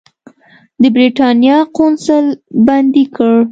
[0.81, 2.25] د برېټانیا قونسل
[2.67, 3.33] بندي کړ.